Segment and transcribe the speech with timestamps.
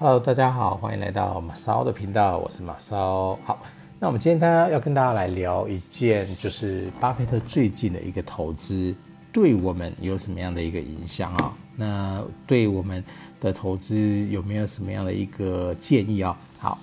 [0.00, 3.36] Hello，大家好，欢迎来到马骚的频道，我是马骚。
[3.44, 3.60] 好，
[3.98, 8.94] 那我们今天呢要跟大家来聊一件，就是巴菲特最近的一个投资
[9.32, 11.52] 对我们有什么样的一个影响啊？
[11.74, 13.02] 那对我们
[13.40, 16.38] 的投资有没有什么样的一个建议啊？
[16.60, 16.78] 好，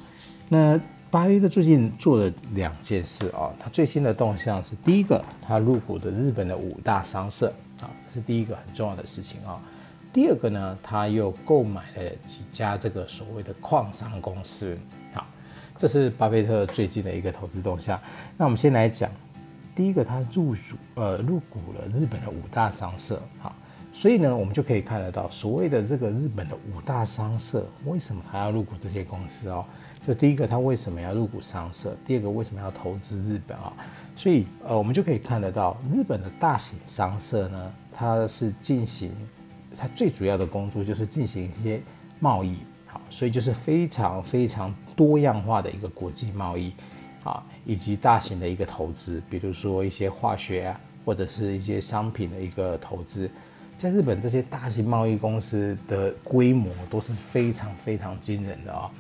[0.50, 0.77] 那
[1.09, 7.48] 巴菲特最近做了两件事啊，他最新的动向是第一个，他入股的日本的五大商社
[7.80, 9.58] 啊，这是第一个很重要的事情啊。
[10.16, 14.78] 第二个呢，他又购买了几家这个所谓的矿商公司，
[15.14, 15.28] 好，
[15.78, 18.00] 这是巴菲特最近的一个投资动向。
[18.38, 19.12] 那我们先来讲，
[19.76, 23.54] 第一个，他入主呃入股了日本的五大商社，好，
[23.92, 29.66] 所以呢，我们就可以看得到，所谓的这个日本的五大商社，为什么他要入股这些公司哦？
[30.08, 31.94] 就第一个，他为什么要入股商社？
[32.08, 33.73] 第二个，为什么要投资日本啊？
[34.16, 39.12] 所以呃，我们就可以看得到，日本的大型商社呢，它是进行。
[39.78, 41.81] 它最主要的工作就是进行一些
[42.20, 46.72] 贸易，好，所以就是非常非常多样化的一个国际贸易，
[47.23, 53.30] 啊，以及大型的一个投资，比如说一些化学啊，或者是一些商品的一个投资，
[53.78, 58.92] 在日本这些大型贸易公司的规模都是非常非常惊人的啊。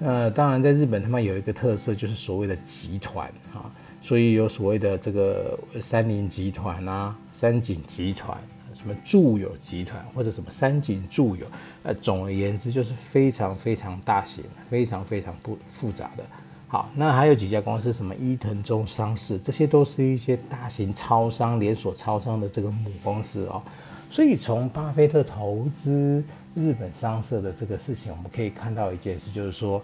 [0.00, 8.38] 呃，当然在日本他们有一个特色就是所谓的集团啊，所以有所谓的这个三菱集团啊、三井集团。
[8.80, 11.44] 什么住友集团或者什么三井住友，
[11.82, 16.24] 呃，总而言之就是非常非常大型、非常非常不复杂的。
[16.66, 23.62] 好，那还有几家公司，什么伊藤忠商事，这些都是一些大型超商、连锁超商的这个母公司哦。
[24.10, 29.82] 所以从巴菲特投资日本商社的这个事情，我们可以看到一件事，就是说，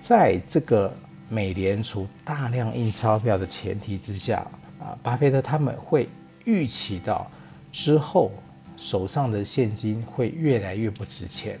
[0.00, 0.94] 在这个
[1.28, 4.46] 美联储大量印钞票的前提之下，
[4.78, 6.08] 啊，巴菲特他们会
[6.44, 7.28] 预期到。
[7.76, 8.32] 之后
[8.78, 11.60] 手上的现金会越来越不值钱，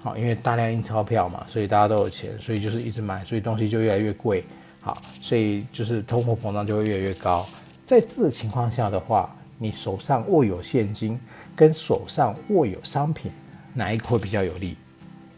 [0.00, 4.42] 好，因为大量印钞票嘛，所以大家都有钱，所以就是一直买，所以东西就越来越贵，
[4.80, 7.46] 好，所以就是通货膨胀就会越来越高。
[7.84, 11.20] 在这个情况下的话，你手上握有现金
[11.54, 13.30] 跟手上握有商品，
[13.74, 14.78] 哪一个会比较有利？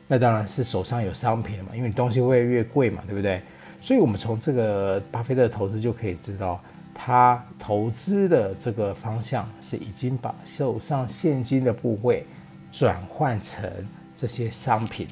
[0.07, 3.43] 那当然是手上有商品嘛，因为你东西会越贵嘛，对不对？
[3.81, 6.63] 所以我们从这个巴菲特投资就可以知道。
[6.99, 12.27] 他投资的这个方向是已经把手上现金的部位
[12.73, 13.71] 转换成
[14.17, 15.07] 这些商品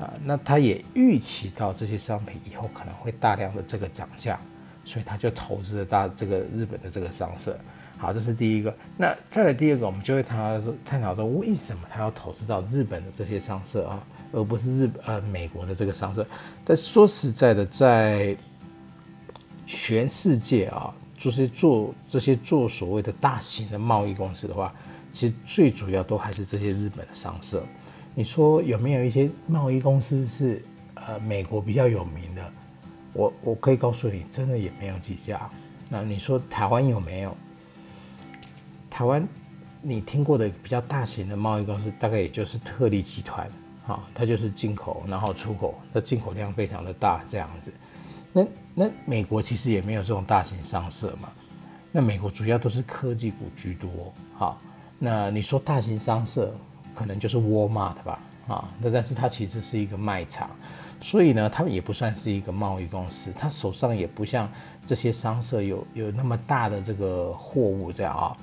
[0.00, 4.40] 啊，那他也预期到这些商品以后可能会大量的这个涨价，
[4.86, 7.56] 所以他就投资了大这个日本的这个商社。
[7.98, 8.74] 好，这是第一个。
[8.96, 14.02] 那再来第二个，我们就会谈到探讨说，为什么他要投资到日本的这些商社啊，
[14.32, 16.26] 而不是日呃美国的这个商社？
[16.64, 18.34] 但说实在的，在
[19.66, 20.94] 全世界啊。
[21.18, 24.72] 就是做这些做所谓的大型的贸易公司的话，
[25.12, 27.62] 其实最主要都还是这些日本的商社。
[28.14, 30.62] 你说有没有一些贸易公司是
[30.94, 32.52] 呃美国比较有名的？
[33.12, 35.50] 我我可以告诉你，真的也没有几家。
[35.90, 37.36] 那你说台湾有没有？
[38.90, 39.26] 台湾
[39.82, 43.48] 你听过的比较大型的贸易公司，大概也就是特力集团，
[43.86, 47.72] 啊，它就是进口然后出口，它进口量非常的大这样子。
[48.32, 51.30] 那那美国其实也没有这种大型商社嘛，
[51.90, 54.60] 那美国主要都是科技股居多，好，
[54.98, 56.54] 那你说大型商社
[56.94, 60.50] 可能就是 Walmart 吧，啊，那但是它其实是一个卖场，
[61.00, 64.50] 所以呢，它也不算是一个贸易公司，它手上也不像
[64.86, 68.36] 这些商社有有那么大的这个货物这样啊，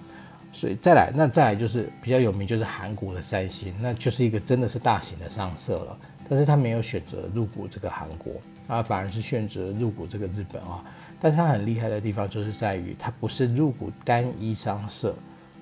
[0.52, 5.98] 所以再来，那再来就是比较有名就是韩国的三星，那就是一个真的是大型的商社了，
[6.28, 8.34] 但是他没有选择入股这个韩国。
[8.68, 10.84] 啊，反而是选择入股这个日本啊，
[11.22, 15.16] 但是它很厉害的地方就是在于，它不是入股单一商社，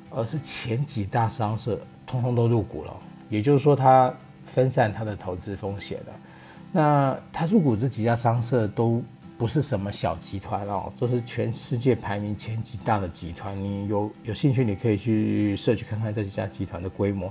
[0.09, 2.95] 而是前几大商社通通都入股了，
[3.29, 4.13] 也就是说，它
[4.45, 6.13] 分散它的投资风险了。
[6.71, 9.03] 那它入股这几家商社都
[9.37, 13.61] 不是什么小集团哦，都是全世界排名前几大的集团。
[13.61, 17.29] 你有有兴趣，你可以去社区看看这几家集团的规模，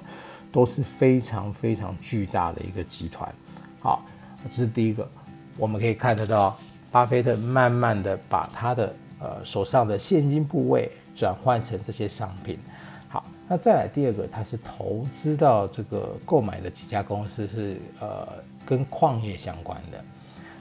[0.52, 3.34] 都是非常非常巨大的一个集团。
[3.80, 4.04] 好，
[4.44, 5.10] 这是第一个。
[5.58, 6.56] 我们可以看得到，
[6.90, 12.58] 巴菲特慢慢的把他的呃手上的现金部位转换成这些商品。
[13.08, 18.26] 好，那再来第二个，他是投资到这个购买的几家公司是呃
[18.64, 20.02] 跟矿业相关的。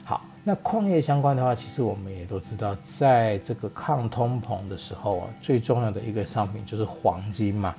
[0.04, 7.74] 好，那矿业相关的话，其实我们也都知道，在这个抗通膨的时候啊，最重要的一个商品就是黄金嘛。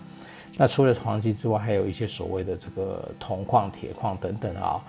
[0.57, 4.81] 那除了黄金之外，还有一些所谓的这个铜矿、铁矿等等啊。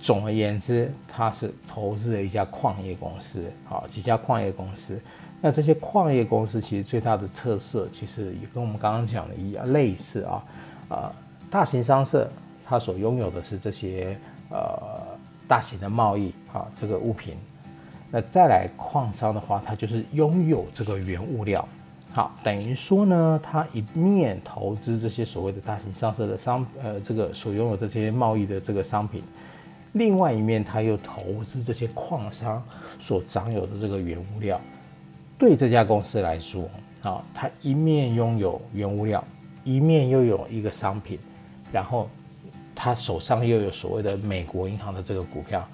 [0.00, 5.00] 总而言之，他是投资了一家矿业公司，好几家矿业公司。
[5.40, 10.44] 那这些矿业公司其实最大的特色，其实也跟我们刚刚讲的一样类似啊。
[10.88, 11.12] 呃，
[11.50, 12.28] 大型商社
[12.66, 14.18] 它所拥有的是这些
[14.50, 14.80] 呃
[15.46, 17.36] 大型的贸易啊这个物品。
[18.10, 21.66] 那再来矿商的话，它就是拥有这个原物料。
[22.10, 29.22] 好，等于说呢，它一面投资这些所谓的大型商社的商，呃，这个所拥有的这些贸易的这个商品，
[29.92, 32.62] 另外一面他又投资这些矿商
[32.98, 34.60] 所掌有的这个原物料。
[35.38, 36.68] 对这家公司来说，
[37.02, 39.22] 啊，他一面拥有原物料，
[39.64, 41.18] 一面又有一个商品，
[41.72, 42.08] 然后
[42.74, 45.68] 他手上又有所谓的美国银行的这个股票，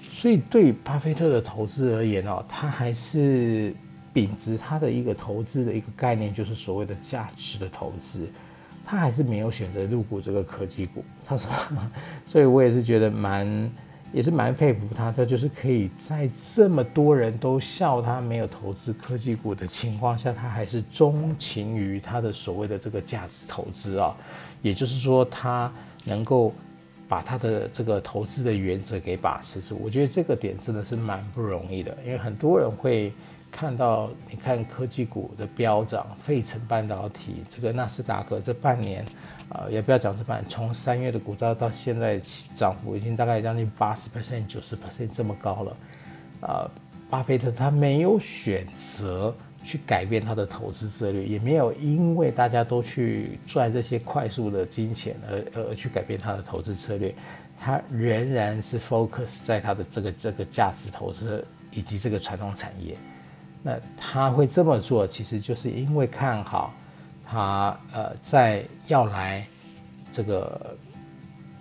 [0.00, 3.74] 所以对巴菲特的投资而言哦，他还是。
[4.14, 8.28] 秉持他的一个投资的一个概念，就是所谓的价值的投资，
[8.84, 11.04] 他还是没有选择入股这个科技股。
[11.24, 11.48] 他说，
[12.26, 13.70] 所以我也是觉得蛮，
[14.12, 15.10] 也是蛮佩服他。
[15.12, 24.14] 的就是可以在这么多人都笑他没有投资科技股的情况下，他还是钟情于他的所谓的这个价值投资啊。
[24.60, 25.72] 也就是说，他
[26.04, 26.54] 能够
[27.08, 29.78] 把他的这个投资的原则给把持住。
[29.82, 33.12] 我觉得这个点真的是蛮不容易的，因为很多人会。
[33.52, 39.04] 看到你看科技股的飙涨，费城半导体这个纳斯达克这半年，
[39.50, 42.18] 啊，也不要讲这半，从三月的股灾到现在
[42.56, 45.76] 涨幅已经大概将近八十 percent、九十 percent 这么高了，
[46.40, 46.70] 啊，
[47.10, 49.32] 巴菲特他没有选择
[49.62, 57.14] 去改变他的投资策略，也没有因为大家都去赚这些快速的金钱而而去改变他的投资策略，
[57.60, 62.96] 他仍然是 focus 在他的这个这个价值投资以及这个传统产业。
[63.64, 66.74] 那他会这么做，其实就是因为看好
[67.24, 69.46] 他呃，在要来
[70.10, 70.76] 这个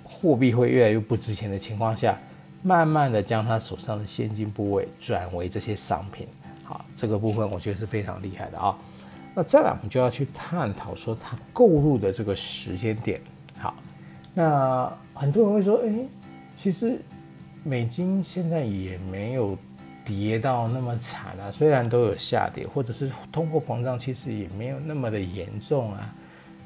[0.03, 2.17] 货币会越来越不值钱的情况下，
[2.63, 6.27] 慢慢的将他手上的现金部位转为这些商品。
[6.63, 8.75] 好，这个部分我觉得是非常厉害的啊。
[9.35, 13.21] 那再来，我们就要去探讨说他购入的这个时间点。
[13.59, 13.75] 好，
[14.33, 15.93] 那很多人会说，哎，
[16.57, 16.99] 其实
[17.63, 19.55] 美金现在也没有。
[20.03, 21.51] 跌到那么惨啊！
[21.51, 26.13] 虽然都有下跌，或者是通货膨胀，其实也没有那么的严重啊。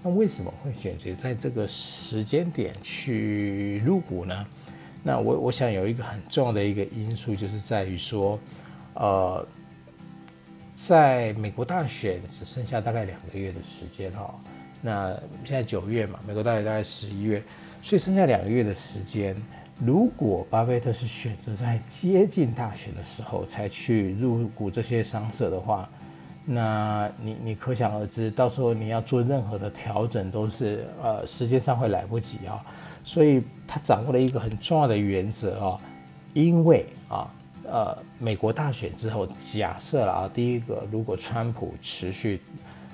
[0.02, 4.46] 那为什么会选择在这个时间点去入股呢？
[5.04, 8.40] 那我我想有一个很重要的一个因素，就是在于说，
[8.94, 9.46] 呃，
[10.78, 14.34] 在美国大选只剩下大概两个月的时间哈。
[14.82, 15.10] 那
[15.44, 17.44] 现在九月嘛，美国大选大概十一月，
[17.84, 19.36] 所以剩下两个月的时间。
[19.80, 25.88] 如果巴菲特是选择在接近大选的时候才去入股这些商社的话，
[26.46, 32.64] 那你你可想而知，到时候你要做任何的调整都是呃时间上会来不及啊。
[33.04, 35.78] 所以他掌握了一个很重要的原则啊，
[36.34, 37.30] 因为啊
[37.66, 42.42] 呃美国大选之后，假设了啊第一个，如果川普持续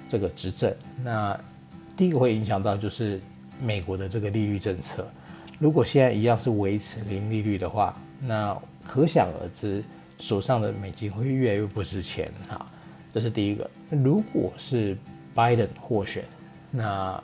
[0.10, 0.74] 这个执政，
[1.04, 1.40] 那
[1.96, 3.22] 第一个会影响到就是
[3.62, 5.08] 美国的这个利率政策。
[5.62, 9.84] 如果现在一样是维持零利率的话，那可想而知，
[10.18, 12.66] 手上的美金会越来越不值钱哈。
[13.14, 13.70] 这是第一个。
[13.92, 14.98] 如果是
[15.36, 16.26] 拜登获选，
[16.72, 17.24] 那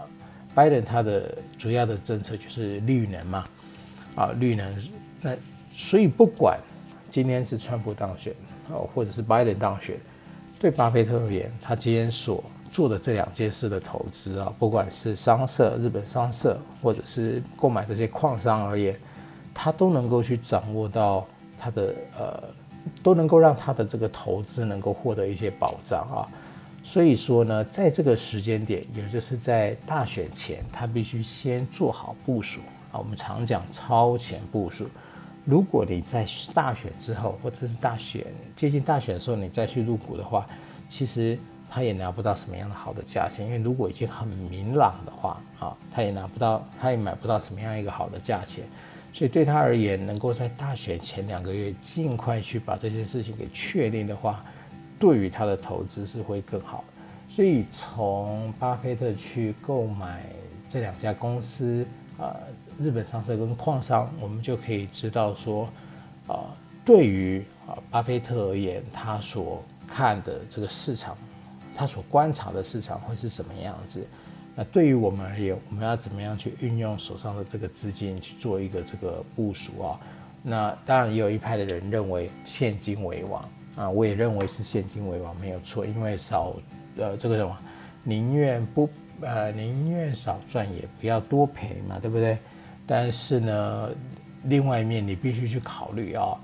[0.54, 3.44] 拜登他的主要的政策就是绿能嘛，
[4.14, 4.72] 啊，绿能。
[5.20, 5.36] 那
[5.76, 6.60] 所以不管
[7.10, 8.36] 今天是川普当选
[8.70, 9.98] 哦，或者是拜登当选，
[10.60, 12.44] 对巴菲特而言，他今天所
[12.78, 18.96] 做的这两件事的投资啊，不管是商社、日本商社，或者是购买这些矿商而言，
[19.52, 21.26] 他都能够去掌握到
[21.58, 22.44] 他的呃，
[23.02, 26.30] 都能够让他的这个投资能够获得一些保障啊。
[26.84, 32.60] 所以说呢，在这个时间点，也就是在大选前，他必须先做好部署
[32.92, 33.00] 啊。
[33.00, 34.86] 我们常讲超前部署。
[35.46, 38.24] 如果你在大选之后，或者是大选
[38.56, 40.46] 接近大选的时候，你再去入股的话，
[40.88, 41.36] 其实。
[41.70, 48.64] 他也拿不到什么样的好的价钱，因为如果已经很明朗的话，啊，他也拿不到，他也买不到什么样一个好的价钱，
[49.14, 54.44] 所以对他而言，能够在大选前两个月尽快去把这件事情给确定的话，
[54.98, 56.84] 对于他的投资是会更好。
[57.30, 60.26] 所以从巴菲特去购买
[60.70, 61.86] 这两家公司，
[62.18, 62.36] 啊，
[62.80, 65.68] 日本商社跟矿商，我们就可以知道说，
[66.28, 66.56] 啊，
[66.86, 71.16] 对于啊巴菲特而言，他所看的这个市场。
[71.78, 74.04] 他所观察的市场会是什么样子？
[74.56, 80.00] 那对于我们而言，我们要怎么样去运用手上的这个资金去做一个这个部署啊？
[80.42, 86.56] 那当然也有一派的人认为现金为王啊，我也认为是现金为王没有错，因为少
[86.98, 87.56] 呃这个什么
[88.04, 88.90] 宁愿不
[89.22, 92.40] 呃宁愿少赚也不要多赔嘛，对不对？
[92.88, 93.90] 但是呢，
[94.46, 96.36] 另外一面你必须去考虑啊，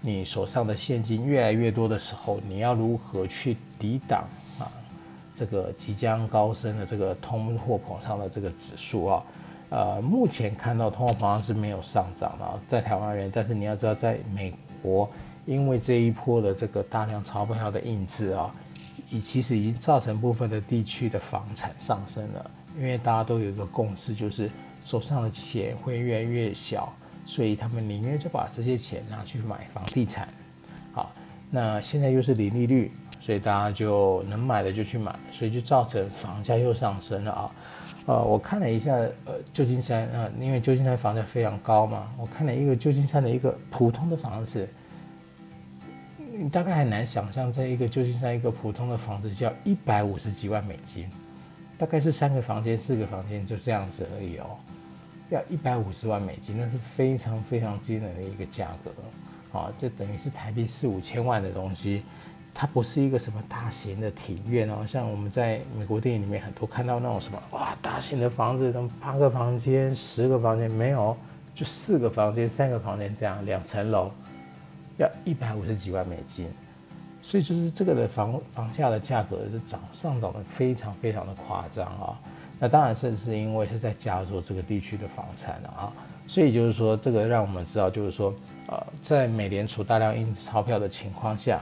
[0.00, 4.24] 你手上的现金越来越多的时候，你要如何去抵挡？
[5.36, 9.22] 这个即将高升的这个通货膨胀的这个指数啊，
[9.68, 14.52] 呃，目前看到通货膨胀是没有上涨的，在台湾而言，但是你要知道，在美
[14.82, 15.08] 国，
[15.44, 18.50] 因为这一波的这个大量钞票的印制啊，
[19.10, 24.50] 已其实已经造成部分的地区的房产上升了，因为大家都有一个共识，就是
[24.80, 26.92] 手上的钱会越来越小，
[27.26, 30.28] 所以他们宁愿就把这些钱拿去买房地产。
[30.92, 31.12] 好，
[31.50, 32.90] 那现在又是零利率，
[33.26, 37.50] 所以大家就能买的就去买，所以就造成房价又上升了啊。
[38.06, 44.68] 呃，我看了一下，呃，旧金山啊，因为旧金山房价非常高嘛，我看了一个旧金山的一个普通的房子，
[46.38, 51.10] 你大概很难想象，在一个旧金山一个普通的房子就要一百五十几万美金，
[51.76, 54.56] 大概是三个房间、四个房间就这样子而已哦，
[55.30, 62.04] 要一百五十万美金，那是非常非常惊人的一个价格，啊，这等于是台币四五千万的东西。
[62.58, 71.14] 它不是一个什么大型的庭院哦，像我们在美国电影里面很多看到那种什么哇大型的房子，什么八个房间、十个房间，没有，
[71.54, 74.10] 就四个房间、三个房间这样，两层楼，
[74.96, 76.48] 要一百五十几万美金，
[77.22, 82.18] 所以就是这个的房房价的价格是涨上涨的非常非常的夸张啊。
[82.58, 85.92] 那当然是是因为是在加州这个地区的房产啊，
[86.26, 88.32] 所以就是说这个让我们知道，就是说
[88.68, 91.60] 呃，在美联储大量印钞票的情况下。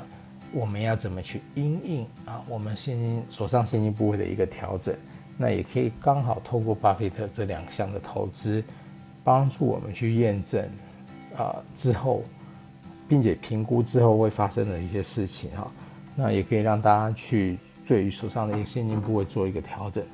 [0.54, 2.40] 我们要怎么去因应啊？
[2.48, 4.94] 我们现金手上现金部位的一个调整，
[5.36, 8.62] 那也可以刚好透过巴菲特这两项的投资，
[9.24, 10.64] 帮助我们去验证
[11.36, 12.22] 啊之后，
[13.08, 15.70] 并且评估之后会发生的一些事情哈。
[16.14, 20.04] 那也可以让大家去对于手上的一个现金部位做一个调整。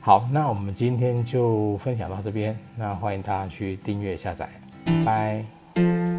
[0.00, 4.48] 好，那我们今天就分享到这边，那欢迎大家去订阅下载，
[5.04, 6.15] 拜。